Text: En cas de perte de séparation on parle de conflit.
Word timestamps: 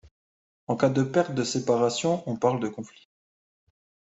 En 0.73 0.77
cas 0.77 0.89
de 0.89 1.03
perte 1.03 1.31
de 1.35 1.43
séparation 1.43 2.23
on 2.27 2.35
parle 2.35 2.59
de 2.59 2.67
conflit. 2.69 3.07